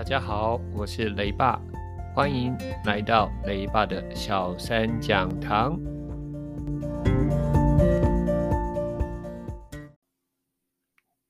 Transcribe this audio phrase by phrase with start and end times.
[0.00, 1.60] 大家好，我是雷爸，
[2.14, 5.78] 欢迎来到雷爸的小三讲堂。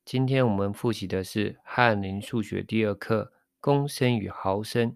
[0.05, 4.95] 今天我们复习的是翰林数学第二课公升与毫升。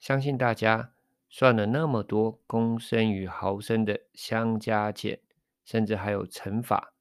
[0.00, 0.94] 相信大家
[1.28, 5.20] 算了那么多公升与毫升的相加减，
[5.64, 6.92] 甚至还有乘法，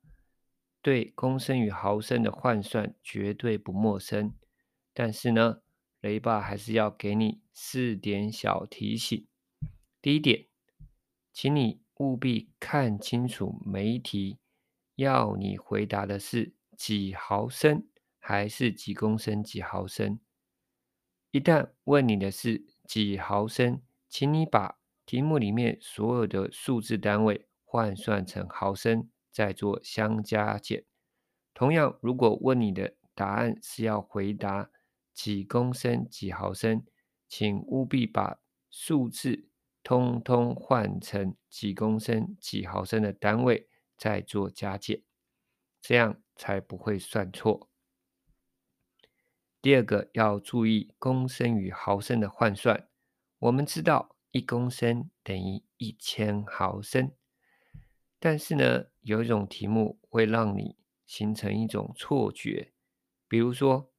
[0.83, 4.31] 对公升与毫升的换算绝对不陌生。
[4.93, 5.61] 但是呢，
[6.01, 9.27] 雷爸还是要给你四点小提醒。
[10.01, 10.47] 第一点，
[11.31, 14.39] 请你务必看清楚每一题
[14.95, 17.87] 要你回答的是几毫升
[18.19, 20.19] 还是几公升几毫升。
[21.31, 30.85] 一旦问你的是几毫升，请你把题目里面所有的数字单位换算成毫升，再做相加减。
[31.53, 34.69] 同样，如果问你的答案是要回答
[35.13, 36.83] 几公升几毫升，
[37.29, 38.39] 请务必把
[38.71, 39.47] 数字
[39.83, 45.03] 通通换成几公升几毫升的单位，再做加减，
[45.81, 47.69] 这样才不会算错。
[49.61, 52.89] 第二个要注意公升与毫升的换算。
[53.37, 57.11] 我们知道一公升等于一千毫升，
[58.19, 60.75] 但是呢，有一种题目会让你
[61.05, 62.73] 形成一种错觉，
[63.27, 63.92] 比如说。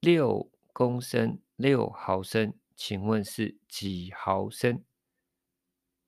[0.00, 4.84] 六公升六毫升，请问是几毫升？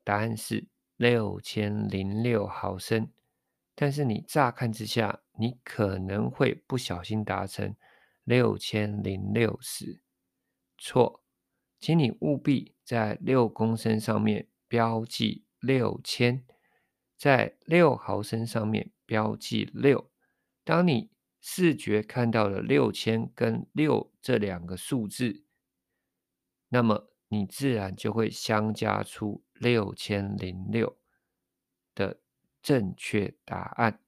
[0.05, 3.10] 答案是六千零六毫升。
[3.74, 7.74] 但是你乍看之下，你可能会不小心答成
[8.24, 10.02] 六千零六十。
[10.78, 11.25] 错，
[11.78, 16.44] 请你务必在六公升上面标记六千，
[17.16, 20.10] 在六毫升上面标记六。
[20.62, 21.10] 当你
[21.41, 25.44] 视觉看到了六千跟六这两个数字，
[26.69, 30.98] 那么你自然就会相加出六千零六
[31.94, 32.20] 的
[32.60, 34.00] 正确答案。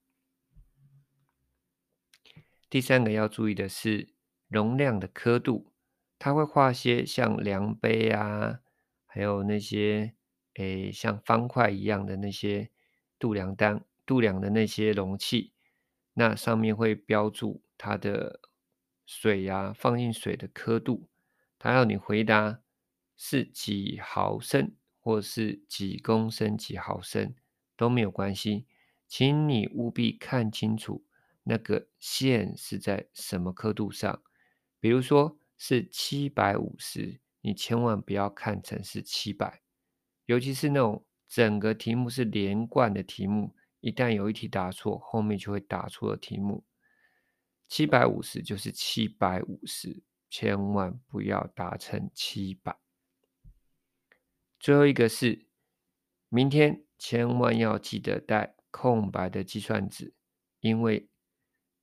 [2.69, 4.13] 第三个要注意的是
[4.47, 5.71] 容量的刻度，
[6.19, 8.59] 它会画些像量杯啊，
[9.05, 10.13] 还有那些
[10.55, 12.69] 诶像方块一样的那些
[13.17, 15.52] 度量单、度量的那些容器。
[16.13, 18.39] 那上面会标注它的
[19.05, 21.09] 水呀、啊，放进水的刻度。
[21.57, 22.61] 它要你回答
[23.15, 27.33] 是几毫升，或是几公升几毫升
[27.75, 28.65] 都没有关系，
[29.07, 31.05] 请你务必看清楚
[31.43, 34.21] 那个线是在什么刻度上。
[34.79, 39.61] 比如说是七百五十，你千万不要看成是七百，
[40.25, 43.55] 尤其是那种整个题目是连贯的题目。
[43.83, 46.63] 一旦有一题答错，后面就会答错的题目。
[47.67, 52.77] 七百五十就是七百五十，千万不要答成七百。
[54.57, 55.45] 最后一个是，
[56.29, 60.13] 明天千万要记得带空白的计算纸，
[60.61, 61.09] 因为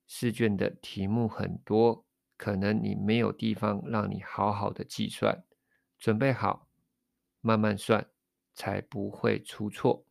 [0.07, 2.03] 试卷的题目很多，
[2.35, 5.43] 可能你没有地方让你好好的计算。
[5.99, 6.67] 准备好，
[7.41, 8.09] 慢慢算，
[8.55, 10.07] 才不会出错。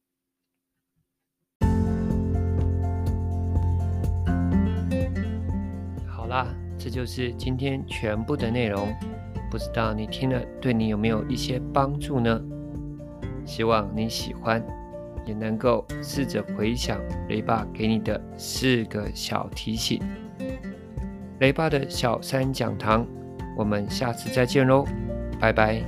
[6.30, 6.46] 好啦
[6.78, 8.94] 这就是今天全部的内容。
[9.50, 12.40] 不知道你听了对你有没有一些帮助呢？
[13.44, 14.64] 希望你喜欢
[15.26, 20.00] 也能够试着回想雷爸给你的四个小提醒。
[21.40, 23.04] 雷爸的小三讲堂
[23.56, 24.84] 我们下次再见喽
[25.40, 25.82] 拜拜。